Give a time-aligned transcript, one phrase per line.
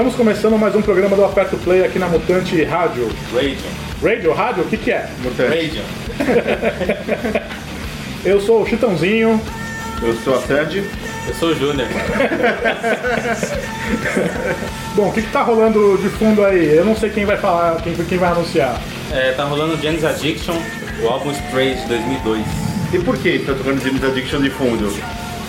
[0.00, 3.06] Estamos começando mais um programa do Aperto Play aqui na Mutante Rádio.
[3.34, 3.58] Radio.
[4.02, 4.32] Radio?
[4.32, 4.62] Rádio?
[4.62, 5.06] O que, que é?
[5.36, 5.82] Radio.
[8.24, 9.38] Eu sou o Chitãozinho.
[10.02, 10.86] Eu sou a Sérgio.
[11.28, 11.86] Eu sou o Júnior.
[14.96, 16.78] Bom, o que, que tá rolando de fundo aí?
[16.78, 18.80] Eu não sei quem vai falar, quem, quem vai anunciar.
[19.12, 20.56] É, tá rolando Janis Addiction,
[21.02, 22.42] o álbum Stray de 2002.
[22.94, 24.90] E por que está tocando James Addiction de fundo?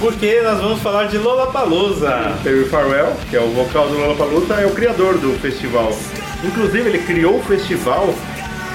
[0.01, 2.33] Porque nós vamos falar de Lollapalooza.
[2.43, 5.95] Terry Farwell, que é o vocal do Lollapalooza, é o criador do festival.
[6.43, 8.11] Inclusive, ele criou o festival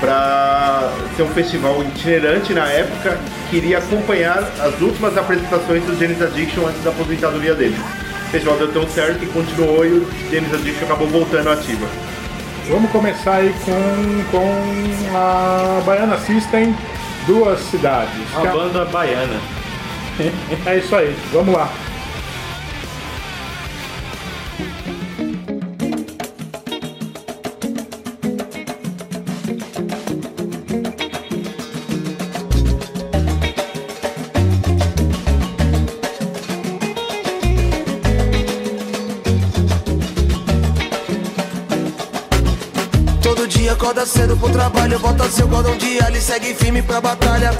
[0.00, 3.18] para ser um festival itinerante na época
[3.50, 7.76] que iria acompanhar as últimas apresentações do James Addiction antes da aposentadoria dele.
[8.28, 11.86] O festival deu tão certo que continuou e o James Addiction acabou voltando ativa.
[12.68, 16.72] Vamos começar aí com, com a Baiana System,
[17.26, 18.12] Duas Cidades.
[18.44, 19.40] É- banda baiana.
[20.66, 21.70] É isso aí, vamos lá.
[43.48, 47.50] Dia acorda cedo pro trabalho, bota seu cordão de alho e segue firme pra batalha.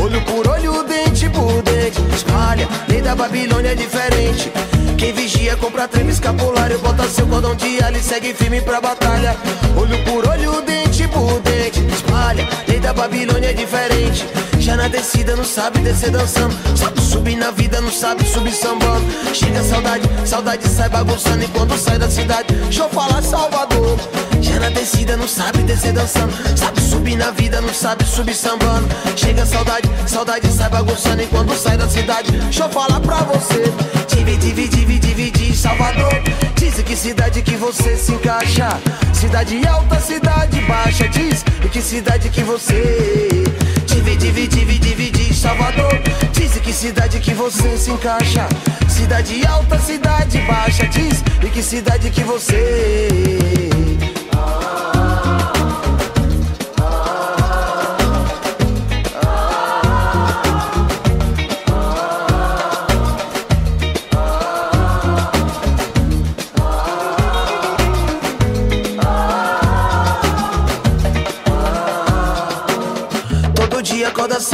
[0.00, 2.68] Olho por olho, dente por dente, espalha.
[3.06, 4.50] Da Babilônia é diferente.
[4.98, 9.36] Quem vigia compra treme escapulário, bota seu cordão de alho e segue firme pra batalha.
[9.76, 12.48] Olho por olho, dente por dente, espalha.
[12.66, 14.26] Lei da Babilônia é diferente.
[14.58, 16.56] Já na descida não sabe descer dançando.
[16.76, 19.06] Sabe subir na vida, não sabe subir sambando.
[19.32, 21.44] Chega a saudade, saudade sai bagunçando.
[21.44, 23.96] E quando sai da cidade, deixa eu falar Salvador.
[24.40, 24.55] Já
[25.26, 26.32] não sabe descer dançando.
[26.56, 28.86] Sabe subir na vida, não sabe subir sambando.
[29.16, 33.64] Chega saudade, saudade sai bagunçando E quando sai da cidade, deixa eu falar pra você.
[34.06, 36.12] Divide, divide, divide, Salvador.
[36.54, 38.68] Diz que cidade que você se encaixa.
[39.12, 43.42] Cidade alta, cidade baixa Diz em que cidade que você.
[43.84, 46.00] Divide, divide, divide, Salvador.
[46.32, 48.46] Diz que cidade que você se encaixa.
[48.88, 53.08] Cidade alta, cidade baixa Diz em que cidade que você.
[54.30, 54.95] Todo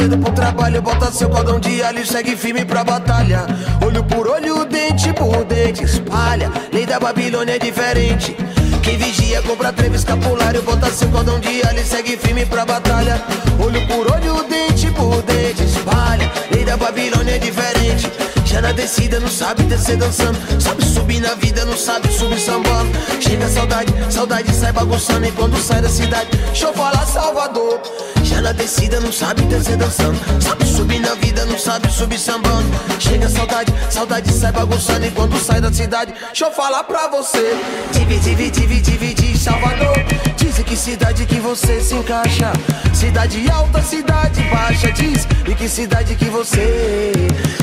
[0.03, 3.45] cedo pro trabalho, bota seu cordão de alho e segue firme pra batalha.
[3.85, 6.51] Olho por olho, dente por dente, espalha.
[6.73, 8.35] Lei da Babilônia é diferente.
[8.81, 13.23] Quem vigia compra treve escapulário, bota seu cordão de alho e segue firme pra batalha.
[13.57, 16.29] Olho por olho, dente por dente, espalha.
[16.53, 18.11] Lei da Babilônia é diferente.
[18.43, 22.91] Já na descida não sabe descer dançando Sabe subir na vida, não sabe subir sambando
[23.19, 27.81] Chega a saudade, saudade sai bagunçando E quando sai da cidade, deixa eu falar Salvador
[28.23, 30.17] Já na descida não sabe descer dançando.
[30.41, 32.69] Sabe subir na vida, não sabe subir sambando.
[32.97, 37.57] Chega saudade, saudade sai bagunçando E quando sai da cidade, deixa eu falar pra você.
[37.91, 39.97] Divide, divide, divide, Salvador.
[40.37, 42.53] Diz em que cidade que você se encaixa.
[42.93, 45.27] Cidade alta, cidade baixa Diz.
[45.45, 47.11] Em que cidade que você.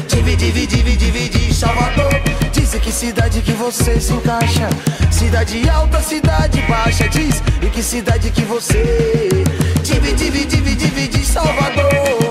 [0.08, 2.12] Divide, divide, divide, Salvador.
[2.52, 4.68] Diz em que cidade que você se encaixa.
[5.10, 7.42] Cidade alta, cidade baixa Diz.
[7.62, 9.40] Em que cidade que você
[9.82, 12.29] Divide, divide, divide, divide, Salvador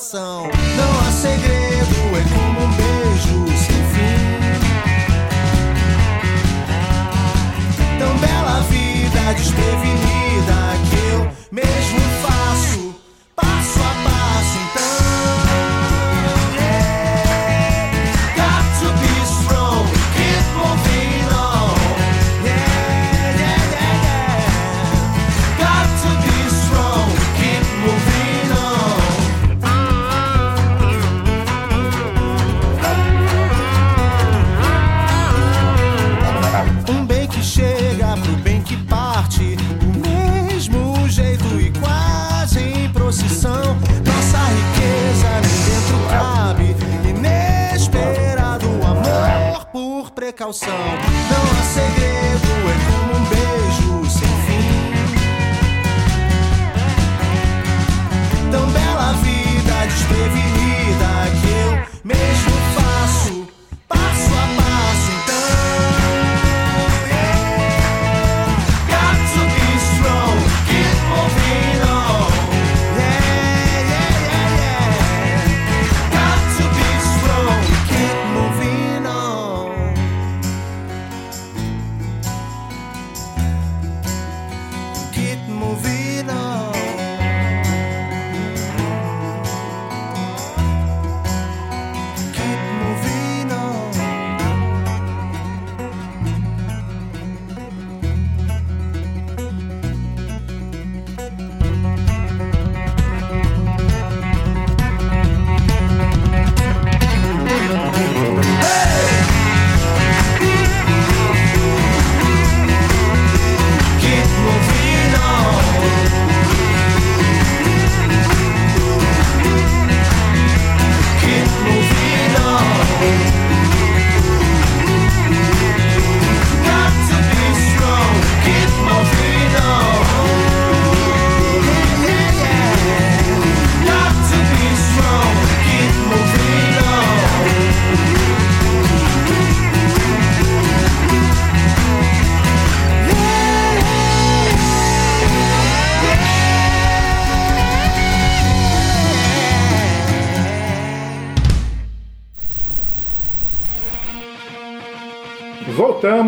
[0.00, 0.44] coração.
[0.76, 0.89] Não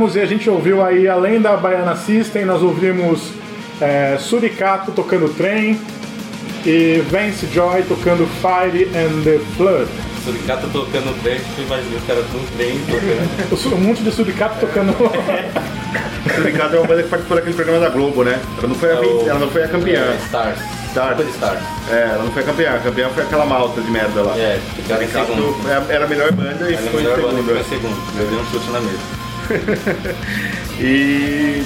[0.02, 3.21] Voltamos e a gente ouviu aí, além da Baiana System, nós ouvimos
[3.80, 5.80] é, Suricato tocando Trem
[6.66, 9.88] e Vance Joy tocando Fire and the Flood.
[10.25, 12.80] Suricato tocando trem, tu imagina os caras tudo bem
[13.50, 13.76] tocando.
[13.76, 14.92] Um monte de Suricato tocando.
[16.25, 18.40] O Ricardo é uma banda que participou daquele programa da Globo, né?
[18.59, 20.00] Ela não foi a, É o- ela não foi a campeã.
[20.00, 20.59] É, Stars.
[20.88, 21.16] Stars.
[21.16, 21.61] De Stars.
[21.90, 22.71] É, ela não foi a campeã.
[22.75, 24.38] A campeã foi aquela malta de merda lá.
[24.38, 25.56] É, em segundo.
[25.68, 27.68] é- era a melhor banda e em melhor banda que foi em segundo.
[27.68, 28.21] segundo.
[28.21, 29.22] Eu dei um chute na mesa.
[30.81, 31.63] E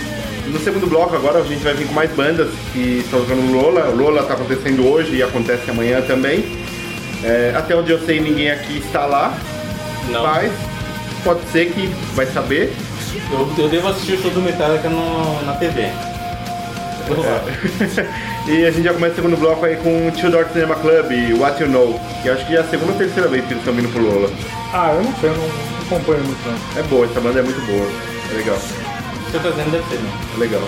[0.49, 3.61] no segundo bloco agora a gente vai vir com mais bandas que estão jogando no
[3.61, 3.88] Lola.
[3.88, 6.45] O Lola está acontecendo hoje e acontece amanhã também.
[7.25, 9.35] É, até onde eu sei ninguém aqui está lá.
[10.11, 10.23] Não.
[10.23, 10.52] Mas
[11.25, 12.75] pode ser que vai saber.
[13.33, 15.90] Eu, eu devo assistir o show do Metallica no, na TV.
[17.06, 17.54] Provável.
[18.49, 21.40] e a gente já começa o segundo bloco aí com o Two Door Cinema Club,
[21.40, 22.00] What You Know.
[22.23, 24.30] Que acho que é a segunda ou terceira vez que eles estão vindo pro Lola.
[24.75, 26.80] ah, eu não sei, eu não acompanho muito não.
[26.80, 27.86] É boa, essa banda é muito boa.
[28.30, 28.58] É legal.
[28.58, 30.10] Se eu fazendo deve ser, né?
[30.34, 30.62] É legal.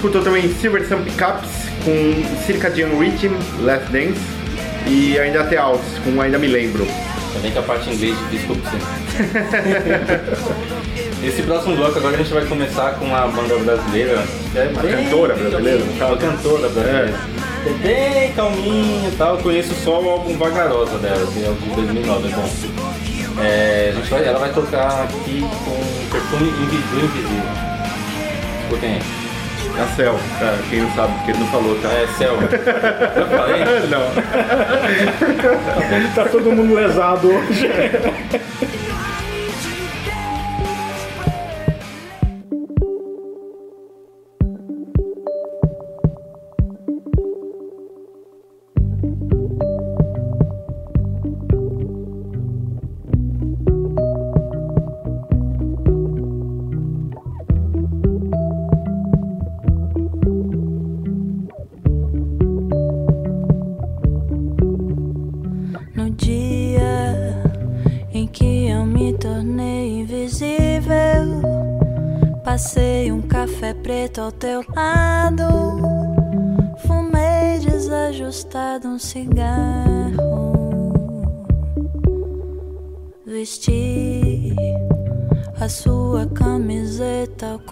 [0.00, 1.50] Escutou também Silver Sun Pickups
[1.84, 4.18] com Circadian Rhythm, Last Dance
[4.86, 6.86] e ainda até Alts com Ainda Me Lembro.
[7.34, 8.62] Também que a parte em inglês desculpa
[11.20, 11.26] você.
[11.26, 14.22] Esse próximo bloco agora a gente vai começar com uma banda brasileira.
[14.52, 15.84] Que é Uma bem- cantora brasileira.
[15.84, 17.14] Uma cantora brasileira.
[17.66, 19.36] É bem calminho e tal.
[19.36, 22.50] Eu conheço só o álbum Vagarosa dela, que é o de 2009, é bom.
[23.42, 27.10] É, a gente vai, ela vai tocar aqui com perfume Invisível.
[28.64, 29.19] Escutem aí.
[29.80, 31.88] A Cell, pra quem não sabe, porque ele não falou, tá?
[31.88, 32.34] É, Céu.
[32.34, 33.64] Eu falei?
[33.88, 34.10] Não.
[36.14, 37.70] Tá todo mundo lesado hoje.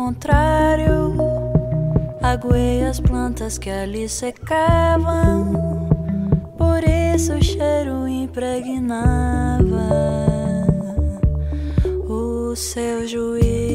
[0.09, 1.14] contrário,
[2.23, 5.87] aguei as plantas que ali secavam.
[6.57, 9.59] Por isso o cheiro impregnava
[12.09, 13.67] o seu juízo,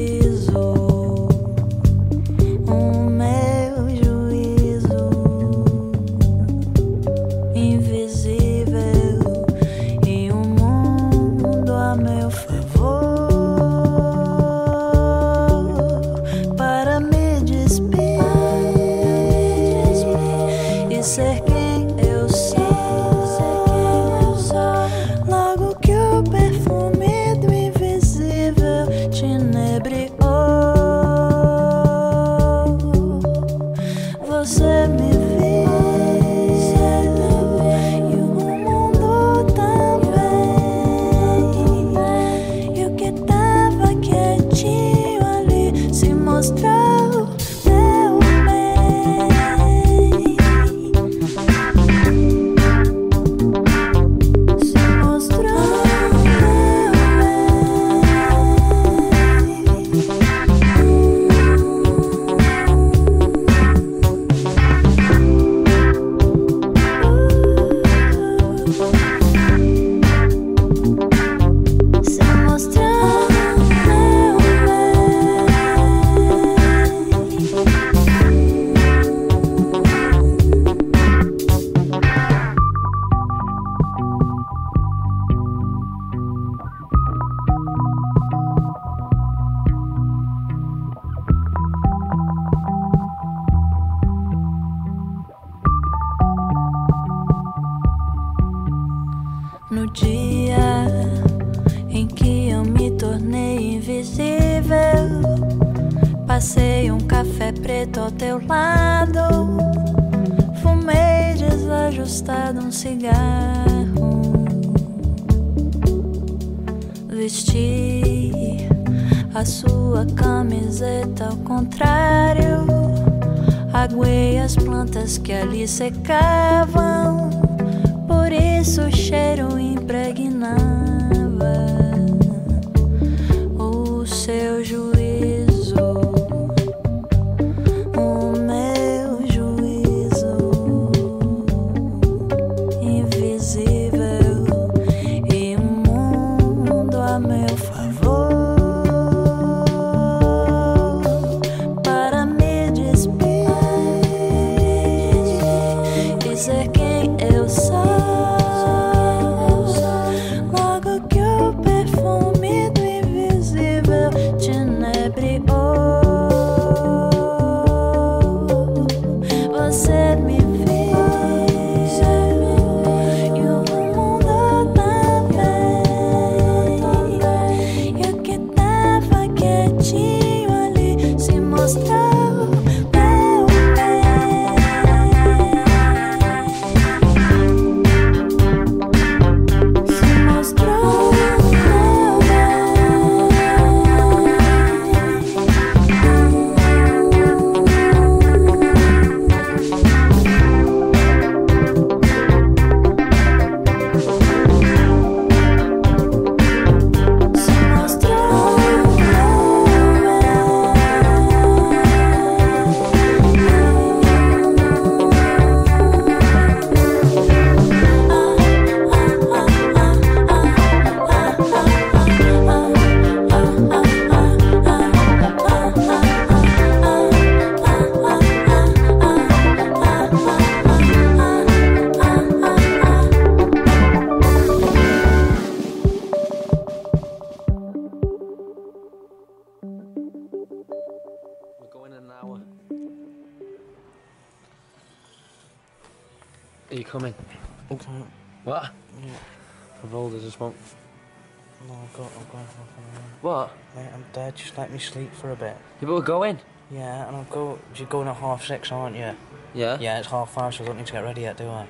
[254.54, 255.58] just let me sleep for a bit.
[255.82, 256.38] You better go in.
[256.70, 257.58] Yeah, and I'll go.
[257.76, 259.16] You're going at half six, aren't you?
[259.56, 259.80] Yeah?
[259.80, 261.66] Yeah, it's half five, so I don't need to get ready yet, do I?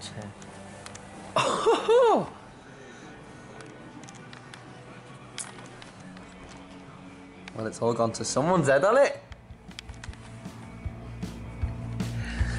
[0.00, 0.12] So,
[7.54, 9.22] Well, it's all gone to someone's head, hasn't it?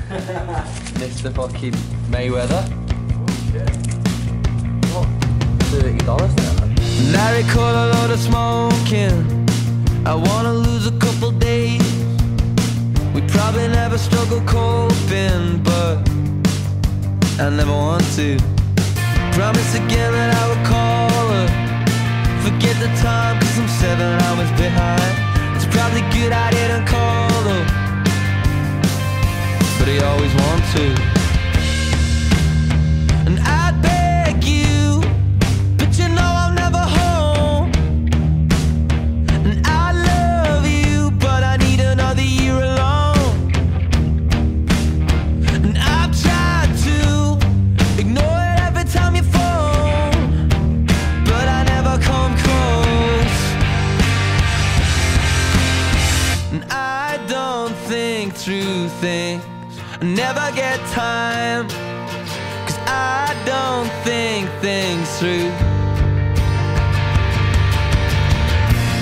[0.97, 1.33] Mr.
[1.35, 1.73] fucking
[2.11, 2.63] Mayweather.
[4.93, 5.07] Oh, what?
[5.63, 6.67] Thirty dollars there.
[7.11, 9.46] Larry caught a lot of smoking.
[10.07, 11.83] I wanna lose a couple days.
[13.13, 15.97] We probably never struggle coping, but
[17.37, 18.37] I never want to.
[19.33, 21.47] Promise again that I would call her.
[22.39, 25.11] Forget the time, cause I'm seven hours behind.
[25.57, 27.63] It's probably good I didn't call her.
[29.77, 30.85] But I always want to.
[33.27, 33.66] And I
[60.17, 61.67] never get time.
[62.65, 65.53] Cause I don't think things through.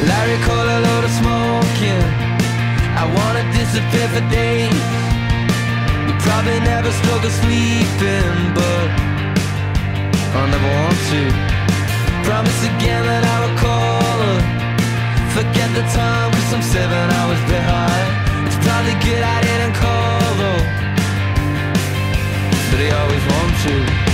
[0.09, 2.03] Larry caught a load of smoking.
[2.99, 4.83] I wanna disappear for days.
[6.05, 8.87] We probably never struggle sleeping, but
[10.35, 11.21] I never want to.
[12.27, 14.39] Promise again that I will call her.
[15.31, 18.07] Forget the time, cause I'm seven hours behind.
[18.47, 19.94] It's probably good I didn't call
[22.75, 24.04] but I always want to.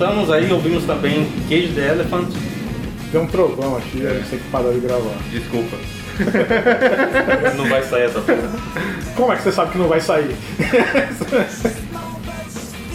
[0.00, 2.28] E voltamos aí, ouvimos também Cage the Elephant.
[3.12, 4.22] Tem um trovão aqui, É.
[4.24, 5.12] você que parou de gravar.
[5.30, 5.76] Desculpa.
[7.54, 8.48] Não vai sair essa porra.
[9.14, 10.34] Como é que você sabe que não vai sair?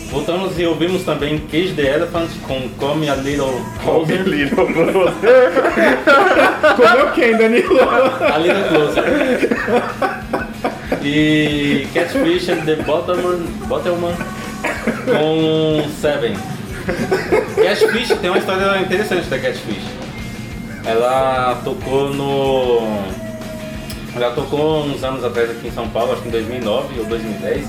[0.10, 3.54] Voltamos e ouvimos também Cage the Elephant com Come a Little
[3.84, 4.24] Closer.
[6.76, 7.78] Comeu quem, Danilo?
[7.82, 9.04] A Little Closer.
[11.04, 13.46] E Catfish and the Bottomman
[15.06, 16.55] com Seven.
[17.56, 19.84] Catfish tem uma história interessante da Catfish.
[20.86, 22.80] Ela tocou no.
[24.16, 27.68] Ela tocou uns anos atrás aqui em São Paulo, acho que em 2009 ou 2010.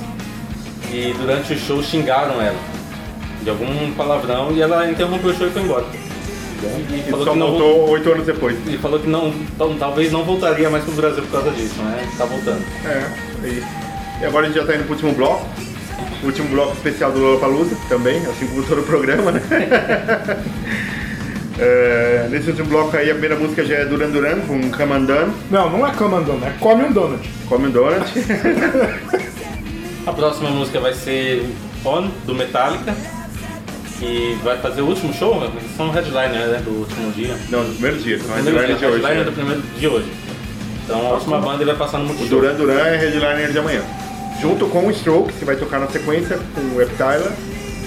[0.93, 2.59] E durante o show xingaram ela
[3.43, 5.85] de algum palavrão e ela interrompeu o show e foi embora.
[5.93, 8.57] E E só voltou oito anos depois.
[8.67, 12.09] e falou que não, tal- talvez não voltaria mais pro Brasil por causa disso, né?
[12.17, 12.63] Tá voltando.
[12.85, 13.07] É,
[13.45, 13.67] é isso.
[14.21, 15.47] E agora a gente já tá indo pro último bloco.
[16.27, 19.41] O último bloco especial do Lollapalooza também, assim como todo o programa, né?
[21.59, 25.33] É, nesse último bloco aí, a primeira música já é Duran Duran, com Come Undone,
[25.51, 27.31] Não, não é come and é come um donut.
[27.49, 28.05] Come Donut.
[30.07, 31.49] A próxima música vai ser
[31.83, 32.95] On, do Metallica,
[33.99, 37.35] que vai fazer o último show, eles são headliner né, do último dia.
[37.49, 39.03] Não, no primeiro dia, são Primeiro headliner dia, de hoje.
[39.03, 39.31] headliner né?
[39.31, 40.13] do primeiro de hoje.
[40.85, 42.39] Então a última banda ele vai passar no O Multishow.
[42.41, 43.83] Duran Duran é headliner de amanhã.
[44.41, 47.31] Junto com o Strokes, que vai tocar na sequência, com o Reptile,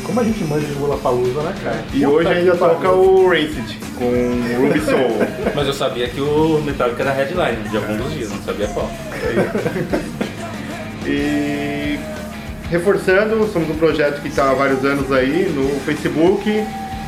[0.04, 1.84] como a gente manja de Lula Palusa, né, cara?
[1.94, 2.76] E Puta hoje ainda pariu.
[2.76, 5.18] toca o Rancid com o Ruby Soul.
[5.56, 8.90] Mas eu sabia que o Metallica era headline de algum dos dias, não sabia qual.
[11.06, 12.00] E
[12.70, 16.50] reforçando, somos um projeto que está há vários anos aí no Facebook.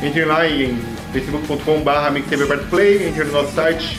[0.02, 0.78] Entrem lá em
[1.12, 3.98] facebook.com.br mixtapeapertoplay, entrem no nosso site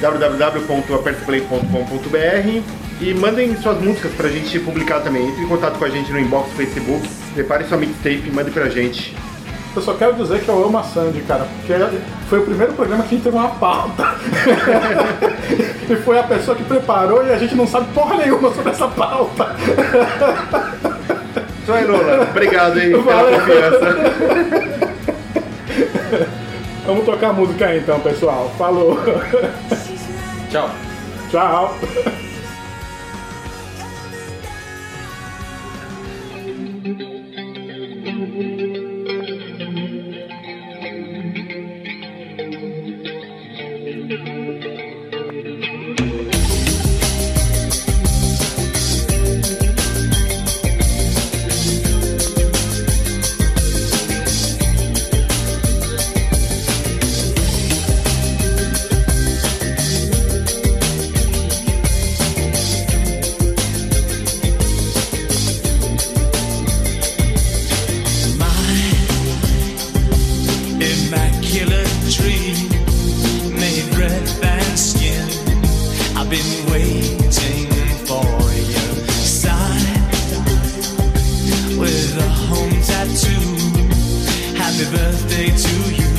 [0.00, 5.28] www.apertoplay.com.br e mandem suas músicas pra gente publicar também.
[5.28, 8.50] Entre em contato com a gente no inbox do Facebook, prepare sua mixtape e mande
[8.50, 9.14] pra gente.
[9.74, 11.74] Eu só quero dizer que eu amo a Sandy, cara, porque
[12.30, 14.14] foi o primeiro programa que a gente teve uma pauta.
[15.90, 18.88] e foi a pessoa que preparou e a gente não sabe porra nenhuma sobre essa
[18.88, 19.54] pauta.
[21.62, 22.28] Isso aí, Lola.
[22.30, 23.40] Obrigado aí pela Valeu.
[23.40, 23.96] confiança.
[26.86, 28.50] Vamos tocar a música aí então, pessoal.
[28.56, 28.98] Falou.
[30.50, 30.70] Tchau.
[31.30, 31.76] Tchau.
[84.76, 86.10] Happy birthday to you.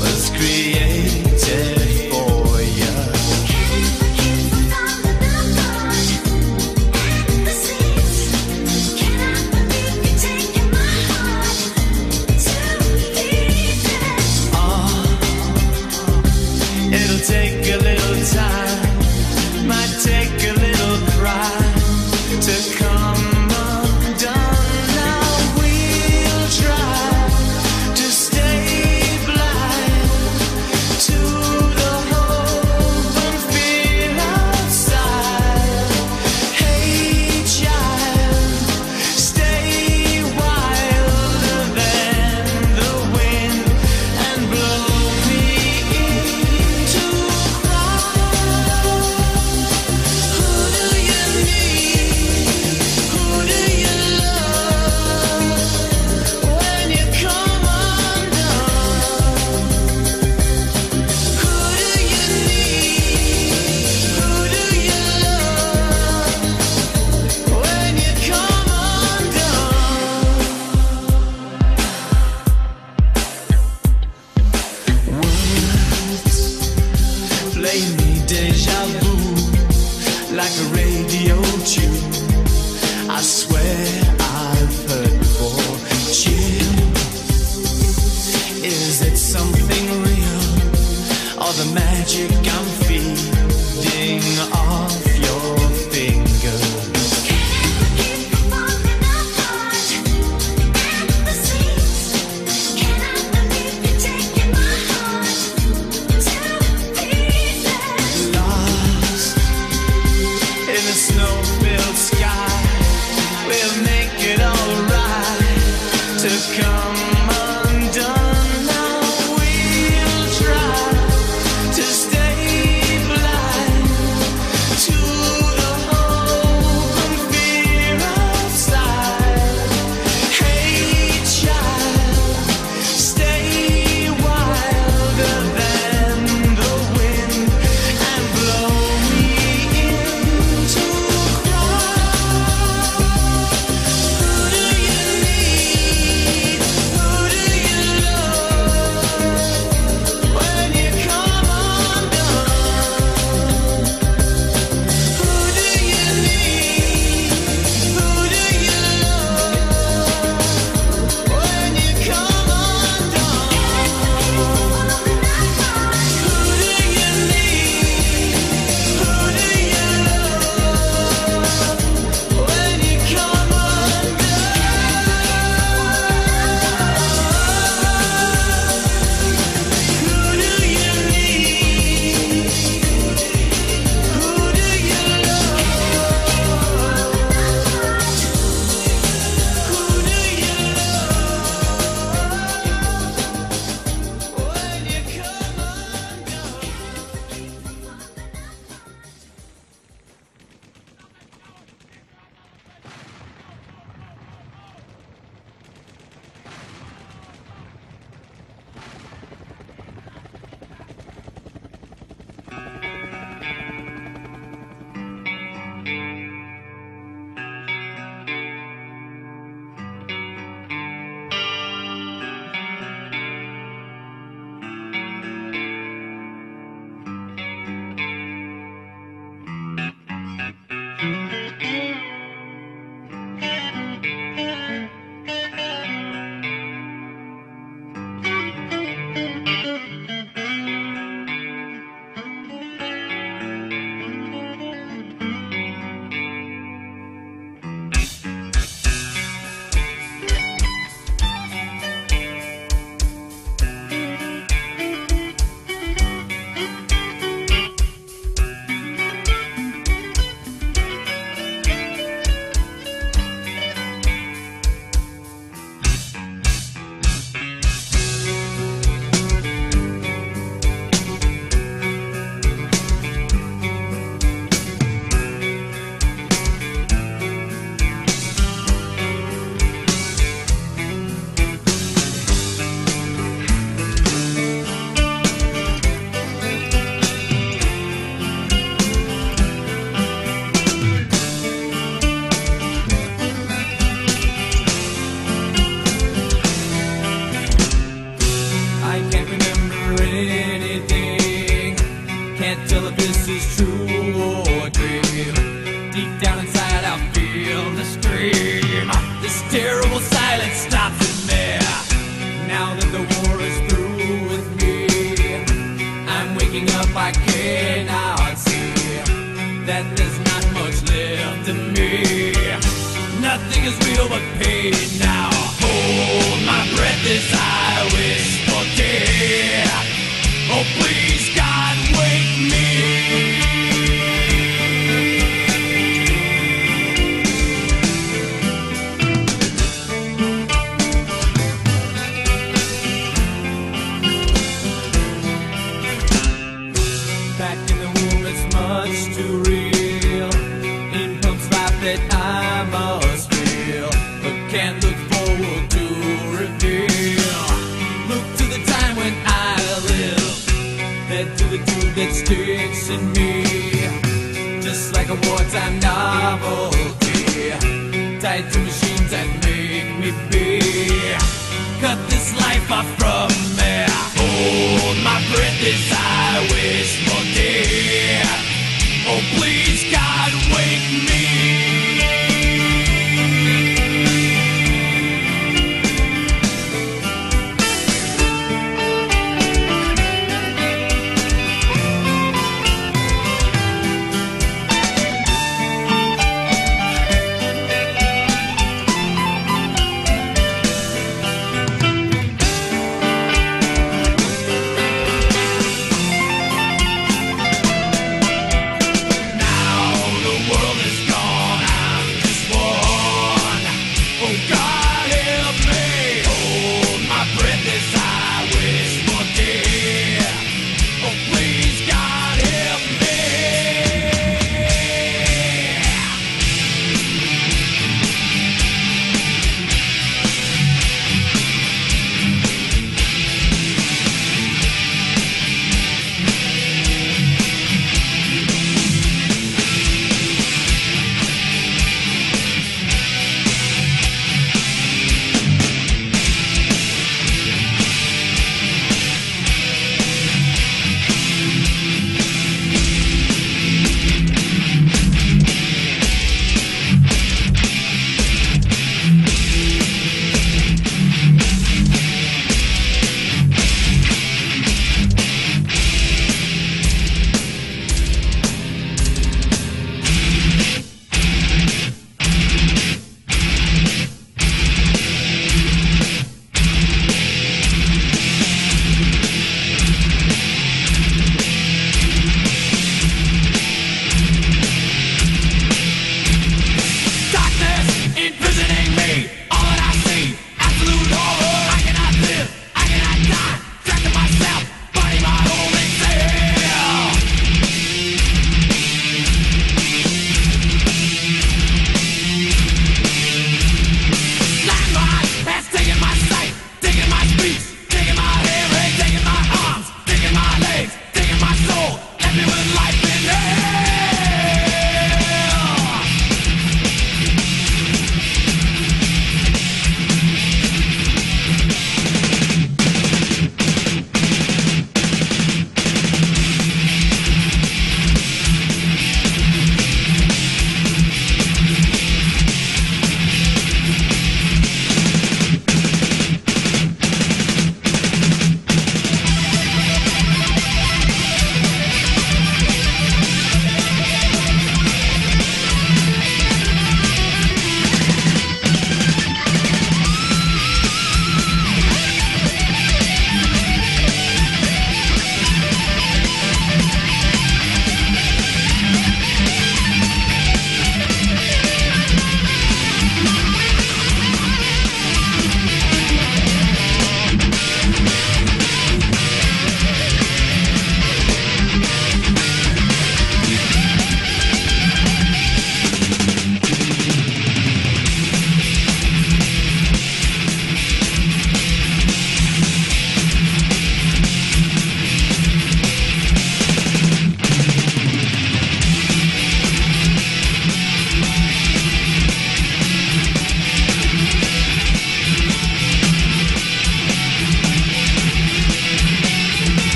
[0.00, 0.87] Was created